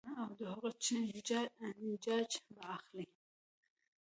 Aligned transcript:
او 0.21 0.29
د 0.39 0.41
هغې 0.53 1.91
جاج 2.03 2.31
به 2.53 2.61
اخلي- 2.75 3.05